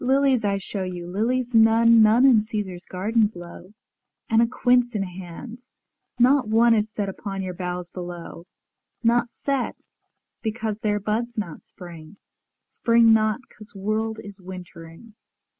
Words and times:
Lilies 0.03 0.43
I 0.43 0.57
shew 0.57 0.81
you, 0.83 1.05
lilies 1.05 1.53
none, 1.53 2.01
None 2.01 2.25
in 2.25 2.43
Caesar's 2.43 2.85
gardens 2.85 3.29
blow, 3.29 3.65
ŌĆö 3.69 3.73
And 4.31 4.41
a 4.41 4.47
quince 4.47 4.95
in 4.95 5.03
hand, 5.03 5.59
ŌĆönot 6.19 6.47
one 6.47 6.73
Is 6.73 6.89
set 6.89 7.07
upon 7.07 7.43
your 7.43 7.53
boughs 7.53 7.91
below; 7.91 8.47
Not 9.03 9.27
set, 9.31 9.75
because 10.41 10.79
their 10.79 10.99
buds 10.99 11.37
not 11.37 11.61
spring; 11.61 12.17
Spring 12.67 13.13
not, 13.13 13.41
'cause 13.49 13.75
world 13.75 14.19
is 14.23 14.41
wintering. 14.41 15.13